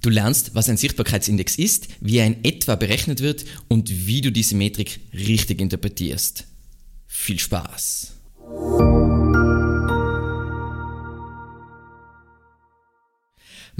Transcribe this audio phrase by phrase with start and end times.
[0.00, 4.30] Du lernst, was ein Sichtbarkeitsindex ist, wie er in etwa berechnet wird und wie du
[4.30, 6.44] diese Metrik richtig interpretierst.
[7.06, 8.12] Viel Spaß!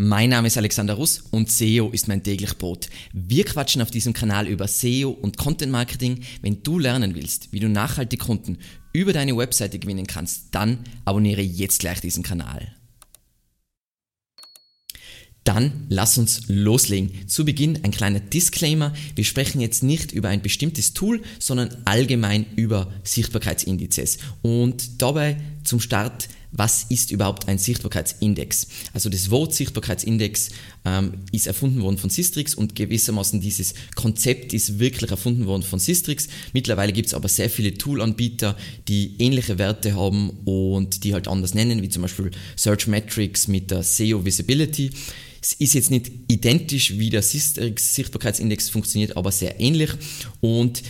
[0.00, 2.88] Mein Name ist Alexander Russ und SEO ist mein täglich Brot.
[3.12, 6.20] Wir quatschen auf diesem Kanal über SEO und Content Marketing.
[6.40, 8.58] Wenn du lernen willst, wie du nachhaltig Kunden
[8.92, 12.77] über deine Webseite gewinnen kannst, dann abonniere jetzt gleich diesen Kanal.
[15.48, 17.26] Dann lass uns loslegen.
[17.26, 18.92] Zu Beginn ein kleiner Disclaimer.
[19.14, 24.18] Wir sprechen jetzt nicht über ein bestimmtes Tool, sondern allgemein über Sichtbarkeitsindizes.
[24.42, 28.66] Und dabei zum Start, was ist überhaupt ein Sichtbarkeitsindex?
[28.92, 30.50] Also das Wort Sichtbarkeitsindex
[30.84, 35.78] ähm, ist erfunden worden von Sistrix und gewissermaßen dieses Konzept ist wirklich erfunden worden von
[35.78, 36.28] Sistrix.
[36.52, 38.54] Mittlerweile gibt es aber sehr viele Toolanbieter,
[38.86, 43.70] die ähnliche Werte haben und die halt anders nennen, wie zum Beispiel Search Metrics mit
[43.70, 44.90] der SEO Visibility.
[45.40, 49.90] Es ist jetzt nicht identisch, wie der Sichtbarkeitsindex funktioniert, aber sehr ähnlich.
[50.40, 50.82] Und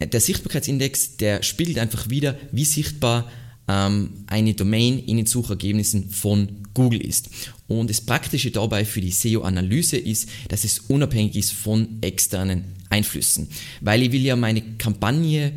[0.00, 3.30] der Sichtbarkeitsindex, der spiegelt einfach wieder, wie sichtbar
[3.68, 7.28] ähm, eine Domain in den Suchergebnissen von Google ist.
[7.66, 13.48] Und das Praktische dabei für die SEO-Analyse ist, dass es unabhängig ist von externen Einflüssen.
[13.80, 15.52] Weil ich will ja meine Kampagne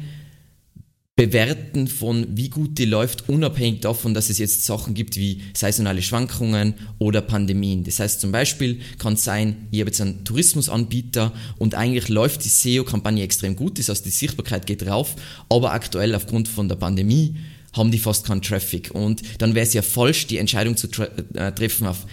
[1.21, 6.01] bewerten von wie gut die läuft, unabhängig davon, dass es jetzt Sachen gibt wie saisonale
[6.01, 7.83] Schwankungen oder Pandemien.
[7.83, 12.43] Das heißt zum Beispiel kann es sein, ich habe jetzt einen Tourismusanbieter und eigentlich läuft
[12.43, 15.15] die SEO-Kampagne extrem gut, das heißt die Sichtbarkeit geht rauf,
[15.47, 17.35] aber aktuell aufgrund von der Pandemie
[17.73, 20.87] haben die fast keinen Traffic und dann wäre es ja falsch, die Entscheidung zu
[21.35, 22.07] äh, treffen auf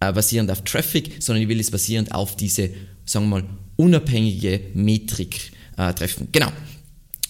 [0.00, 2.70] äh, basierend auf Traffic, sondern ich will es basierend auf diese,
[3.04, 3.44] sagen wir mal,
[3.76, 6.26] unabhängige Metrik äh, treffen.
[6.32, 6.50] Genau.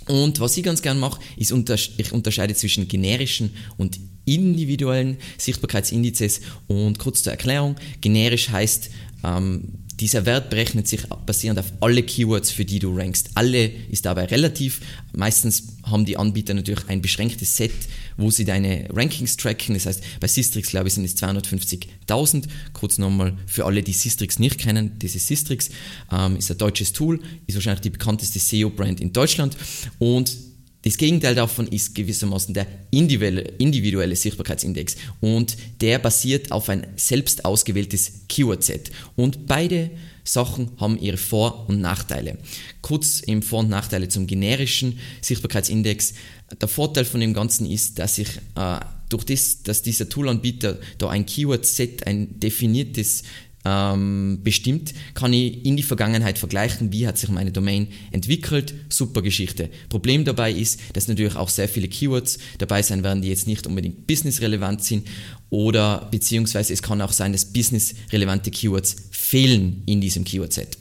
[0.09, 6.41] Und was ich ganz gern mache, ist, ich unterscheide zwischen generischen und individuellen Sichtbarkeitsindizes.
[6.69, 8.91] Und kurz zur Erklärung, generisch heißt,
[9.25, 9.65] ähm,
[10.03, 13.31] dieser Wert berechnet sich basierend auf alle Keywords, für die du rankst.
[13.37, 14.81] Alle ist dabei relativ.
[15.15, 17.71] Meistens haben die Anbieter natürlich ein beschränktes Set,
[18.17, 19.75] wo sie deine Rankings tracken.
[19.75, 22.49] Das heißt, bei Sistrix, glaube ich, sind es 250.000.
[22.73, 24.99] Kurz nochmal für alle, die Sistrix nicht kennen.
[24.99, 25.71] Dieses Sistrix
[26.11, 29.57] ähm, ist ein deutsches Tool, ist wahrscheinlich die bekannteste SEO-Brand in Deutschland
[30.01, 30.37] und
[30.83, 38.25] das Gegenteil davon ist gewissermaßen der individuelle, Sichtbarkeitsindex und der basiert auf ein selbst ausgewähltes
[38.29, 38.91] Keyword-Set.
[39.15, 39.91] Und beide
[40.25, 42.39] Sachen haben ihre Vor- und Nachteile.
[42.81, 46.15] Kurz im Vor- und Nachteile zum generischen Sichtbarkeitsindex.
[46.61, 51.11] Der Vorteil von dem Ganzen ist, dass ich äh, durch das, dass dieser Toolanbieter da
[51.11, 53.23] ein Keyword-Set, ein definiertes
[53.65, 58.75] ähm, bestimmt, kann ich in die Vergangenheit vergleichen, wie hat sich meine Domain entwickelt.
[58.89, 59.71] Super Geschichte.
[59.89, 63.67] Problem dabei ist, dass natürlich auch sehr viele Keywords dabei sein werden, die jetzt nicht
[63.67, 65.07] unbedingt businessrelevant sind
[65.51, 70.79] oder beziehungsweise es kann auch sein, dass businessrelevante Keywords fehlen in diesem Keyword-Set.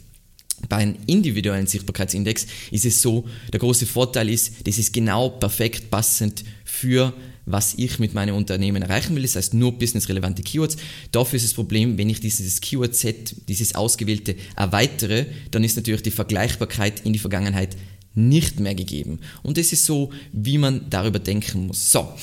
[0.69, 5.89] Bei einem individuellen Sichtbarkeitsindex ist es so, der große Vorteil ist, das ist genau perfekt
[5.89, 7.13] passend für
[7.51, 10.77] was ich mit meinem Unternehmen erreichen will, das heißt nur businessrelevante Keywords.
[11.11, 16.11] Dafür ist das Problem, wenn ich dieses Keyword-Set, dieses ausgewählte erweitere, dann ist natürlich die
[16.11, 17.75] Vergleichbarkeit in die Vergangenheit
[18.13, 19.19] nicht mehr gegeben.
[19.43, 21.91] Und das ist so, wie man darüber denken muss.
[21.91, 22.13] So,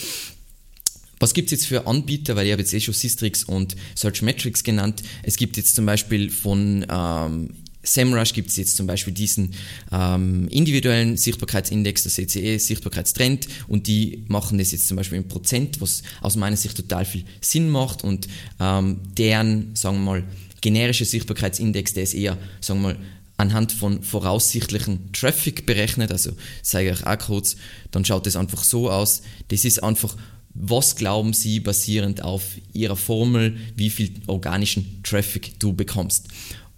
[1.19, 2.37] was gibt es jetzt für Anbieter?
[2.37, 5.03] Weil ich habe jetzt eh schon Systrix und Searchmetrics genannt.
[5.23, 7.51] Es gibt jetzt zum Beispiel von ähm,
[7.83, 9.55] SEMrush gibt es jetzt zum Beispiel diesen
[9.93, 15.81] ähm, individuellen Sichtbarkeitsindex, der CCE Sichtbarkeitstrend und die machen das jetzt zum Beispiel in Prozent,
[15.81, 18.29] was aus meiner Sicht total viel Sinn macht und
[18.61, 20.25] ähm, deren, sagen wir mal,
[20.61, 22.99] generische Sichtbarkeitsindex, der ist eher, sagen wir mal,
[23.37, 27.57] anhand von voraussichtlichen Traffic berechnet, also zeige ich auch kurz,
[27.93, 30.17] dann schaut es einfach so aus, das ist einfach
[30.61, 36.27] was glauben Sie basierend auf Ihrer Formel, wie viel organischen Traffic du bekommst?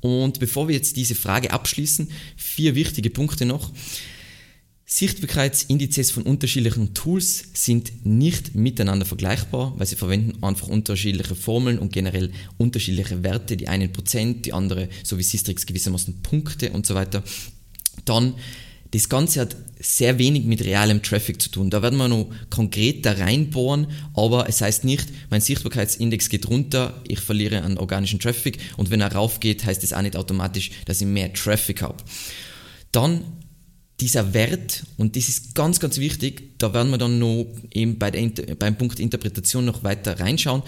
[0.00, 3.72] Und bevor wir jetzt diese Frage abschließen, vier wichtige Punkte noch.
[4.86, 11.92] Sichtbarkeitsindizes von unterschiedlichen Tools sind nicht miteinander vergleichbar, weil sie verwenden einfach unterschiedliche Formeln und
[11.92, 16.96] generell unterschiedliche Werte, die einen Prozent, die andere, so wie Sistrix gewissermaßen Punkte und so
[16.96, 17.22] weiter.
[18.04, 18.34] Dann
[18.92, 21.70] das Ganze hat sehr wenig mit realem Traffic zu tun.
[21.70, 27.00] Da werden wir noch konkret da reinbohren, aber es heißt nicht, mein Sichtbarkeitsindex geht runter,
[27.06, 31.00] ich verliere an organischen Traffic und wenn er raufgeht, heißt es auch nicht automatisch, dass
[31.00, 32.02] ich mehr Traffic habe.
[32.92, 33.24] Dann
[34.00, 38.10] dieser Wert, und das ist ganz, ganz wichtig, da werden wir dann noch eben bei
[38.10, 40.62] der, beim Punkt Interpretation noch weiter reinschauen,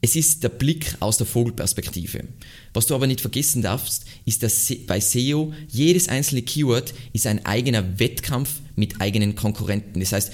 [0.00, 2.24] es ist der Blick aus der Vogelperspektive.
[2.72, 7.44] Was du aber nicht vergessen darfst, ist, dass bei SEO jedes einzelne Keyword ist ein
[7.44, 10.00] eigener Wettkampf mit eigenen Konkurrenten.
[10.00, 10.32] Das heißt,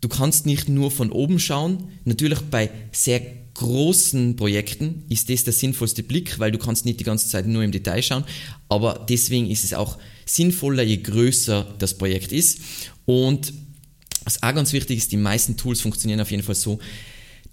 [0.00, 1.88] du kannst nicht nur von oben schauen.
[2.04, 3.20] Natürlich bei sehr
[3.54, 7.62] großen Projekten ist das der sinnvollste Blick, weil du kannst nicht die ganze Zeit nur
[7.62, 8.24] im Detail schauen,
[8.68, 12.60] aber deswegen ist es auch sinnvoller, je größer das Projekt ist.
[13.06, 13.54] Und
[14.24, 16.78] was auch ganz wichtig ist, die meisten Tools funktionieren auf jeden Fall so,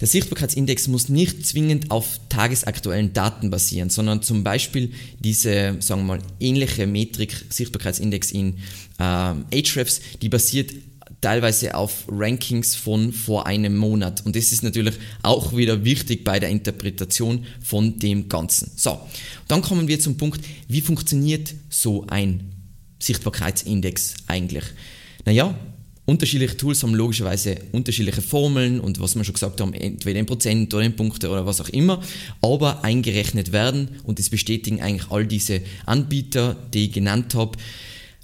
[0.04, 6.18] der Sichtbarkeitsindex muss nicht zwingend auf tagesaktuellen Daten basieren, sondern zum Beispiel diese, sagen wir
[6.18, 8.58] mal, ähnliche Metrik, Sichtbarkeitsindex in
[8.98, 10.72] äh, Ahrefs, die basiert
[11.22, 14.26] teilweise auf Rankings von vor einem Monat.
[14.26, 18.72] Und das ist natürlich auch wieder wichtig bei der Interpretation von dem Ganzen.
[18.76, 19.00] So,
[19.48, 22.52] dann kommen wir zum Punkt, wie funktioniert so ein
[22.98, 24.64] Sichtbarkeitsindex eigentlich?
[25.24, 25.54] Naja,
[26.06, 30.72] unterschiedliche Tools haben logischerweise unterschiedliche Formeln und was wir schon gesagt haben, entweder in Prozent
[30.74, 32.02] oder in Punkte oder was auch immer,
[32.42, 37.58] aber eingerechnet werden und das bestätigen eigentlich all diese Anbieter, die ich genannt habe.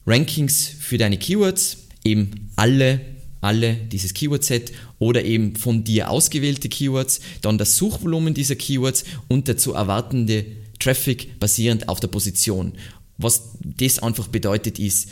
[0.06, 3.00] Rankings für deine Keywords, eben alle,
[3.41, 9.49] alle dieses Keyword-Set oder eben von dir ausgewählte Keywords, dann das Suchvolumen dieser Keywords und
[9.49, 10.44] der zu erwartende
[10.79, 12.73] Traffic basierend auf der Position.
[13.17, 15.09] Was das einfach bedeutet ist,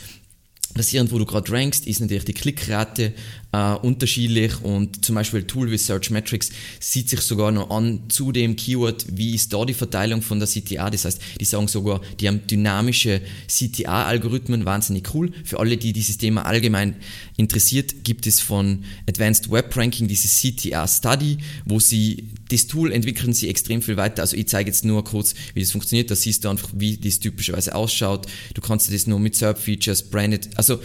[0.73, 3.13] basierend, wo du gerade rankst, ist natürlich die Klickrate
[3.51, 8.55] äh, unterschiedlich und zum Beispiel Tool wie Searchmetrics sieht sich sogar noch an zu dem
[8.55, 10.89] Keyword, wie ist da die Verteilung von der CTA.
[10.89, 15.31] Das heißt, die sagen sogar, die haben dynamische CTA-Algorithmen, wahnsinnig cool.
[15.43, 16.95] Für alle, die dieses Thema allgemein
[17.37, 23.33] interessiert, gibt es von Advanced Web Ranking dieses CTA Study, wo sie das Tool entwickeln
[23.33, 24.21] sie extrem viel weiter.
[24.21, 26.11] Also ich zeige jetzt nur kurz, wie das funktioniert.
[26.11, 28.27] Da siehst du einfach, wie das typischerweise ausschaut.
[28.53, 30.79] Du kannst das nur mit SERP-Features, Branded, also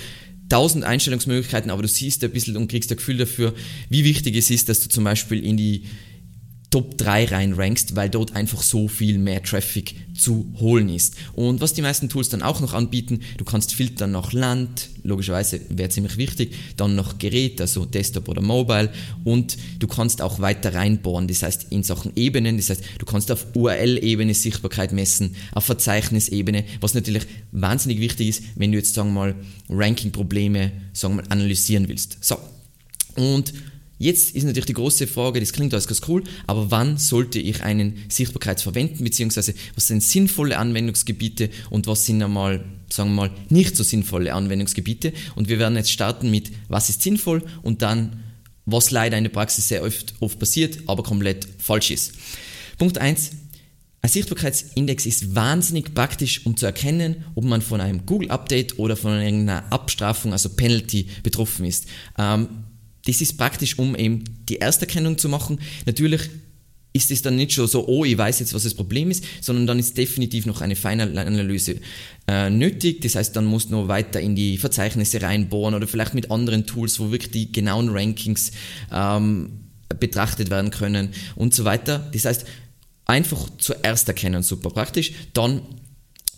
[0.49, 3.55] tausend Einstellungsmöglichkeiten, aber du siehst ein bisschen und kriegst ein Gefühl dafür,
[3.89, 5.85] wie wichtig es ist, dass du zum Beispiel in die
[6.75, 11.15] Top 3 rein rankst, weil dort einfach so viel mehr Traffic zu holen ist.
[11.35, 15.61] Und was die meisten Tools dann auch noch anbieten, du kannst filtern nach Land, logischerweise
[15.69, 18.93] wäre ziemlich wichtig, dann nach Gerät, also Desktop oder Mobile
[19.23, 23.31] und du kannst auch weiter reinbohren, das heißt in Sachen Ebenen, das heißt du kannst
[23.31, 27.23] auf URL-Ebene Sichtbarkeit messen, auf Verzeichnisebene, was natürlich
[27.53, 29.35] wahnsinnig wichtig ist, wenn du jetzt sagen wir mal
[29.69, 32.19] Ranking-Probleme sagen wir mal analysieren willst.
[32.21, 32.37] So,
[33.15, 33.53] und
[33.99, 37.63] Jetzt ist natürlich die große Frage, das klingt alles ganz cool, aber wann sollte ich
[37.63, 43.31] einen Sichtbarkeit verwenden, beziehungsweise was sind sinnvolle Anwendungsgebiete und was sind einmal, sagen wir mal,
[43.51, 45.13] nicht so sinnvolle Anwendungsgebiete.
[45.37, 48.25] Und wir werden jetzt starten mit, was ist sinnvoll und dann,
[48.67, 52.15] was leider in der Praxis sehr oft, oft passiert, aber komplett falsch ist.
[52.79, 53.31] Punkt 1.
[54.03, 59.19] Ein Sichtbarkeitsindex ist wahnsinnig praktisch, um zu erkennen, ob man von einem Google-Update oder von
[59.19, 61.87] irgendeiner Abstrafung, also Penalty, betroffen ist.
[62.19, 62.49] Ähm,
[63.07, 65.61] das ist praktisch, um eben die Ersterkennung zu machen.
[65.87, 66.31] Natürlich
[66.95, 69.67] ist es dann nicht schon so, oh, ich weiß jetzt, was das Problem ist, sondern
[69.67, 71.81] dann ist definitiv noch eine Final-Analyse
[72.29, 73.01] äh, nötig.
[73.01, 76.67] Das heißt, dann musst du noch weiter in die Verzeichnisse reinbohren oder vielleicht mit anderen
[76.67, 78.53] Tools, wo wirklich die genauen Rankings
[78.93, 79.65] ähm,
[79.99, 82.09] betrachtet werden können und so weiter.
[82.13, 82.47] Das heißt,
[83.07, 85.13] einfach zuerst erkennen, super praktisch.
[85.33, 85.63] Dann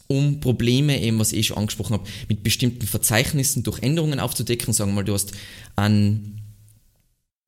[0.07, 4.73] um Probleme, eben was ich schon angesprochen habe, mit bestimmten Verzeichnissen durch Änderungen aufzudecken.
[4.73, 5.33] Sagen wir mal, du hast
[5.75, 6.46] einen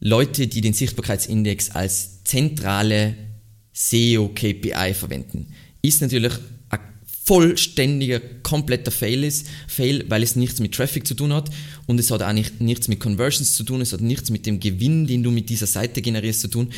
[0.00, 3.14] Leute, die den Sichtbarkeitsindex als zentrale
[3.72, 5.52] SEO-KPI verwenden.
[5.82, 6.32] Ist natürlich
[6.70, 6.80] ein
[7.24, 11.50] vollständiger, kompletter Fail ist, Fail, weil es nichts mit Traffic zu tun hat
[11.86, 14.60] und es hat auch nicht, nichts mit Conversions zu tun, es hat nichts mit dem
[14.60, 16.70] Gewinn, den du mit dieser Seite generierst, zu tun.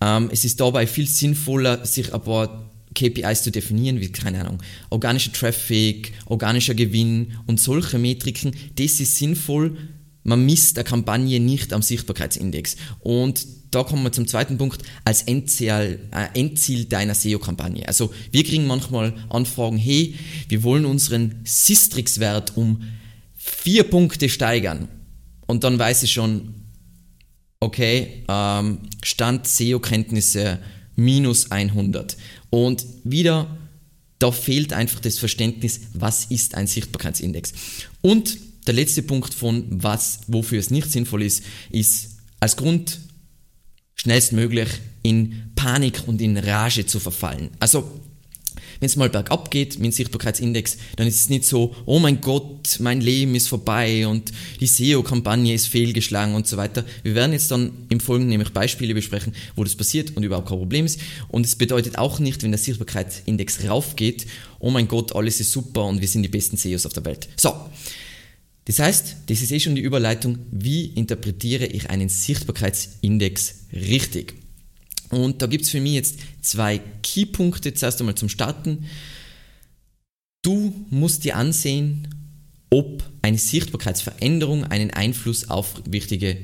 [0.00, 2.67] Ähm, es ist dabei viel sinnvoller, sich ein paar
[2.98, 4.58] KPIs zu definieren, wie, keine Ahnung,
[4.90, 9.76] organischer Traffic, organischer Gewinn und solche Metriken, das ist sinnvoll.
[10.24, 12.76] Man misst eine Kampagne nicht am Sichtbarkeitsindex.
[13.00, 17.86] Und da kommen wir zum zweiten Punkt, als Endziel, äh, Endziel deiner SEO-Kampagne.
[17.86, 20.14] Also wir kriegen manchmal Anfragen, hey,
[20.48, 22.82] wir wollen unseren Sistrix-Wert um
[23.36, 24.88] vier Punkte steigern.
[25.46, 26.54] Und dann weiß ich schon,
[27.60, 30.58] okay, ähm, Stand SEO-Kenntnisse
[30.98, 32.16] minus 100.
[32.50, 33.56] Und wieder,
[34.18, 37.52] da fehlt einfach das Verständnis, was ist ein Sichtbarkeitsindex.
[38.00, 43.00] Und der letzte Punkt von was, wofür es nicht sinnvoll ist, ist als Grund
[43.94, 44.68] schnellstmöglich
[45.02, 47.50] in Panik und in Rage zu verfallen.
[47.58, 48.00] Also
[48.80, 52.20] wenn es mal bergab geht mit dem Sichtbarkeitsindex, dann ist es nicht so, oh mein
[52.20, 56.84] Gott, mein Leben ist vorbei und die SEO-Kampagne ist fehlgeschlagen und so weiter.
[57.02, 60.58] Wir werden jetzt dann im Folgenden nämlich Beispiele besprechen, wo das passiert und überhaupt kein
[60.58, 61.00] Problem ist.
[61.28, 64.26] Und es bedeutet auch nicht, wenn der Sichtbarkeitsindex raufgeht,
[64.58, 67.28] oh mein Gott, alles ist super und wir sind die besten SEOs auf der Welt.
[67.36, 67.52] So.
[68.64, 74.34] Das heißt, das ist eh schon die Überleitung, wie interpretiere ich einen Sichtbarkeitsindex richtig?
[75.10, 78.86] Und da gibt es für mich jetzt zwei Keypunkte, zuerst einmal zum Starten.
[80.42, 82.08] Du musst dir ansehen,
[82.70, 86.36] ob eine Sichtbarkeitsveränderung einen Einfluss auf wichtige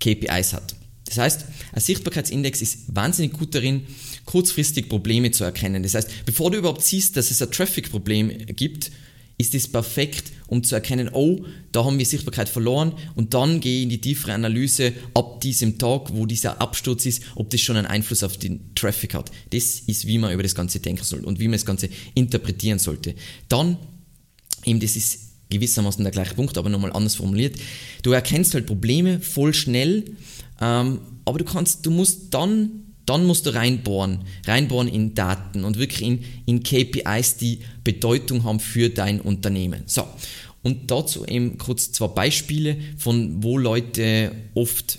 [0.00, 0.76] KPIs hat.
[1.06, 3.86] Das heißt, ein Sichtbarkeitsindex ist wahnsinnig gut darin,
[4.24, 5.82] kurzfristig Probleme zu erkennen.
[5.82, 8.90] Das heißt, bevor du überhaupt siehst, dass es ein Traffic-Problem gibt,
[9.36, 13.78] ist es perfekt, um zu erkennen, oh, da haben wir Sichtbarkeit verloren und dann gehe
[13.78, 17.76] ich in die tiefere Analyse ab diesem Tag, wo dieser Absturz ist, ob das schon
[17.76, 19.32] einen Einfluss auf den Traffic hat.
[19.50, 22.78] Das ist, wie man über das Ganze denken soll und wie man das Ganze interpretieren
[22.78, 23.14] sollte.
[23.48, 23.76] Dann,
[24.64, 27.56] eben das ist gewissermaßen der gleiche Punkt, aber nochmal anders formuliert,
[28.02, 30.04] du erkennst halt Probleme voll schnell,
[30.60, 35.78] ähm, aber du kannst, du musst dann dann musst du reinbohren, reinbohren in Daten und
[35.78, 39.82] wirklich in, in KPIs, die Bedeutung haben für dein Unternehmen.
[39.86, 40.06] So,
[40.62, 44.98] und dazu eben kurz zwei Beispiele von wo Leute oft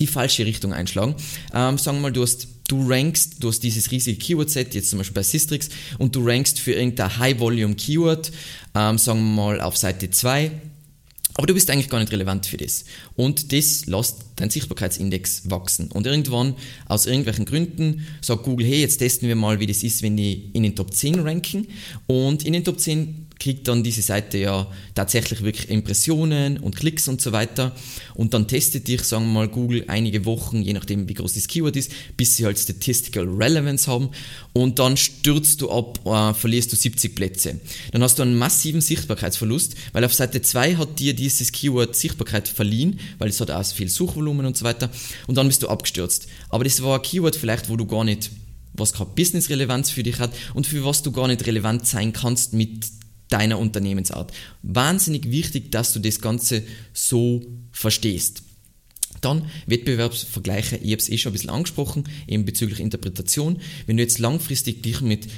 [0.00, 1.14] die falsche Richtung einschlagen.
[1.54, 4.98] Ähm, sagen wir mal, du hast du rankst, du hast dieses riesige Keyword-Set, jetzt zum
[4.98, 8.30] Beispiel bei Sistrix, und du rankst für irgendein High-Volume-Keyword,
[8.76, 10.52] ähm, sagen wir mal auf Seite 2
[11.34, 12.84] aber du bist eigentlich gar nicht relevant für das.
[13.16, 15.88] Und das lässt dein Sichtbarkeitsindex wachsen.
[15.88, 16.54] Und irgendwann,
[16.86, 20.50] aus irgendwelchen Gründen, sagt Google, hey, jetzt testen wir mal, wie das ist, wenn die
[20.52, 21.66] in den Top 10 ranken.
[22.06, 27.08] Und in den Top 10 kriegt dann diese Seite ja tatsächlich wirklich Impressionen und Klicks
[27.08, 27.74] und so weiter.
[28.14, 31.48] Und dann testet dich, sagen wir mal, Google einige Wochen, je nachdem wie groß das
[31.48, 34.10] Keyword ist, bis sie halt Statistical Relevance haben.
[34.52, 37.58] Und dann stürzt du ab, äh, verlierst du 70 Plätze.
[37.92, 42.46] Dann hast du einen massiven Sichtbarkeitsverlust, weil auf Seite 2 hat dir dieses Keyword Sichtbarkeit
[42.46, 44.90] verliehen, weil es hat auch viel Suchvolumen und so weiter.
[45.26, 46.28] Und dann bist du abgestürzt.
[46.50, 48.30] Aber das war ein Keyword vielleicht, wo du gar nicht
[48.74, 52.52] was keine Business-Relevanz für dich hat und für was du gar nicht relevant sein kannst
[52.52, 52.86] mit
[53.30, 54.32] deiner Unternehmensart.
[54.62, 58.42] Wahnsinnig wichtig, dass du das Ganze so verstehst.
[59.20, 63.60] Dann Wettbewerbsvergleiche, ich habe es eh schon ein bisschen angesprochen, eben bezüglich Interpretation.
[63.86, 65.28] Wenn du jetzt langfristig dich mit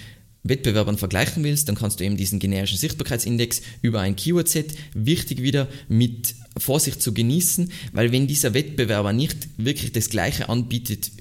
[0.44, 5.68] Wettbewerbern vergleichen willst, dann kannst du eben diesen generischen Sichtbarkeitsindex über ein Keyword-Set wichtig wieder
[5.88, 11.12] mit Vorsicht zu genießen, weil wenn dieser Wettbewerber nicht wirklich das gleiche anbietet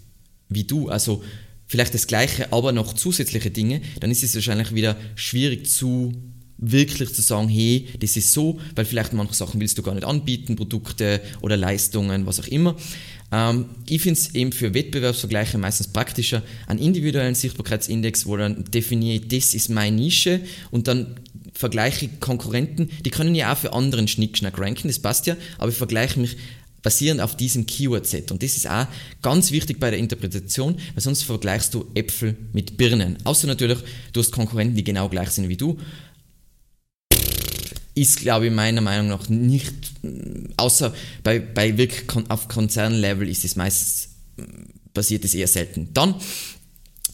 [0.49, 1.23] wie du, also
[1.67, 6.13] vielleicht das gleiche, aber noch zusätzliche Dinge, dann ist es wahrscheinlich wieder schwierig zu
[6.61, 10.05] wirklich zu sagen, hey, das ist so, weil vielleicht manche Sachen willst du gar nicht
[10.05, 12.75] anbieten, Produkte oder Leistungen, was auch immer.
[13.31, 19.25] Ähm, ich finde es eben für Wettbewerbsvergleiche meistens praktischer, einen individuellen Sichtbarkeitsindex, wo dann definiere,
[19.25, 21.15] das ist meine Nische und dann
[21.53, 25.77] vergleiche Konkurrenten, die können ja auch für anderen Schnickschnack ranken, das passt ja, aber ich
[25.77, 26.37] vergleiche mich
[26.83, 28.31] basierend auf diesem Keyword-Set.
[28.31, 28.87] Und das ist auch
[29.21, 33.17] ganz wichtig bei der Interpretation, weil sonst vergleichst du Äpfel mit Birnen.
[33.23, 33.77] Außer natürlich,
[34.13, 35.77] du hast Konkurrenten, die genau gleich sind wie du
[37.93, 39.73] ist, glaube ich, meiner Meinung nach nicht,
[40.57, 40.93] außer
[41.23, 44.09] bei, bei wirklich auf Konzernlevel ist es meistens,
[44.93, 45.89] passiert es eher selten.
[45.93, 46.15] Dann,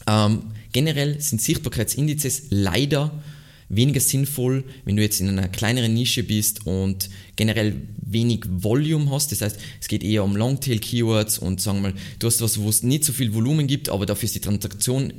[0.06, 0.42] ähm,
[0.72, 3.22] generell sind Sichtbarkeitsindizes leider
[3.68, 9.32] weniger sinnvoll, wenn du jetzt in einer kleineren Nische bist und generell wenig Volume hast.
[9.32, 12.68] Das heißt, es geht eher um Longtail-Keywords und sagen wir mal, du hast was, wo
[12.68, 15.12] es nicht so viel Volumen gibt, aber dafür ist die Transaktion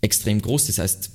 [0.00, 0.66] extrem groß.
[0.66, 1.10] Das heißt,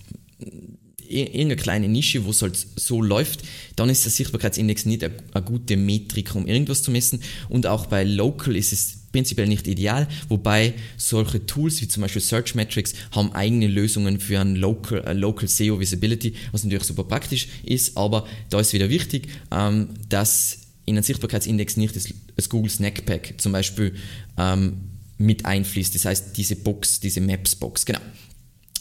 [1.10, 3.44] irgendeine kleine Nische, wo es halt so läuft,
[3.76, 7.22] dann ist der Sichtbarkeitsindex nicht eine, gute Metrik, um irgendwas zu messen.
[7.50, 12.22] Und auch bei Local ist es prinzipiell nicht ideal, wobei solche Tools wie zum Beispiel
[12.22, 17.04] Search Metrics haben eigene Lösungen für ein Local, uh, Local SEO Visibility, was natürlich super
[17.04, 22.50] praktisch ist, aber da ist wieder wichtig, ähm, dass in einen Sichtbarkeitsindex nicht das, das
[22.50, 23.96] Google Snack Pack zum Beispiel
[24.38, 24.74] ähm,
[25.18, 28.02] mit einfließt, das heißt diese Box, diese Maps Box, genau.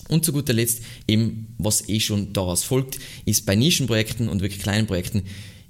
[0.08, 4.62] Und zu guter Letzt, eben, was eh schon daraus folgt, ist bei Nischenprojekten und wirklich
[4.62, 5.22] kleinen Projekten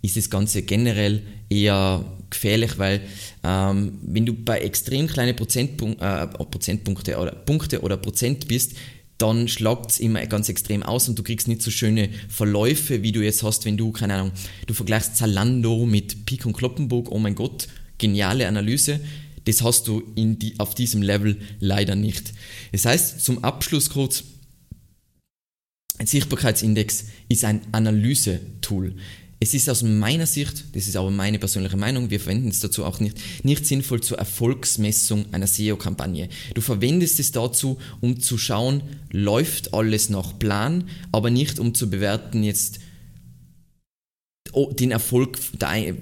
[0.03, 3.01] ist das Ganze generell eher gefährlich, weil
[3.45, 8.75] ähm, wenn du bei extrem kleinen Prozentpunk äh, Prozentpunkte oder Punkte oder Prozent bist,
[9.19, 13.13] dann schlagt es immer ganz extrem aus und du kriegst nicht so schöne Verläufe, wie
[13.13, 14.33] du jetzt hast, wenn du, keine Ahnung,
[14.67, 19.01] du vergleichst Zalando mit Pik und Kloppenburg, oh mein Gott, geniale Analyse.
[19.47, 22.35] Das hast du die, auf diesem Level leider nicht.
[22.73, 24.25] Das heißt, zum Abschluss kurz,
[25.99, 28.97] ein Sichtbarkeitsindex ist ein Analyse-Tool.
[29.39, 32.85] Es ist aus meiner Sicht, das ist aber meine persönliche Meinung, wir verwenden es dazu
[32.87, 36.31] auch nicht, nicht sinnvoll zur Erfolgsmessung einer SEO-Kampagne.
[36.55, 41.91] Du verwendest es dazu, um zu schauen, läuft alles nach Plan, aber nicht um zu
[41.91, 42.81] bewerten jetzt
[44.73, 45.39] den Erfolg,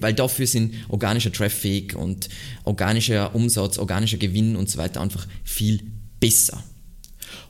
[0.01, 2.29] weil dafür sind organischer Traffic und
[2.65, 5.83] organischer Umsatz, organischer Gewinn und so weiter einfach viel
[6.21, 6.63] besser.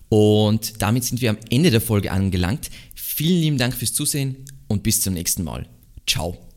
[0.08, 2.70] Und damit sind wir am Ende der Folge angelangt.
[2.94, 5.68] Vielen lieben Dank fürs Zusehen und bis zum nächsten Mal.
[6.06, 6.53] Ciao.